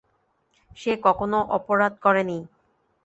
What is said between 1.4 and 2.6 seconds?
অপরাধ করেনি।